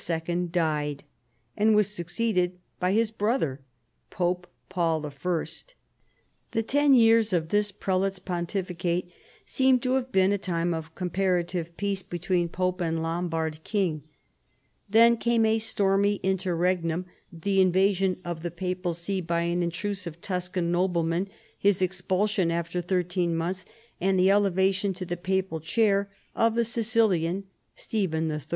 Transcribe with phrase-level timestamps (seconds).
[0.51, 1.03] died,
[1.55, 3.61] and was succeeded by his brother
[4.09, 4.43] Paul
[4.75, 5.45] I.
[6.51, 9.11] The ten years of this prelate's pontificate
[9.45, 13.51] seem to have been a time of comparative peace between pope and Lorn FALL OF
[13.51, 13.87] THE LOMBARD MONARCHY.
[14.89, 14.89] 115 bard king.
[14.89, 20.71] Then came a stormy interregnum, the invasion of the papal see by an intrusive Tuscan
[20.71, 21.27] noble man,
[21.59, 23.65] his expulsion after thirteen months,
[23.99, 27.43] and the elevation to the papal chair of the Sicilian,
[27.75, 28.41] Stephen III.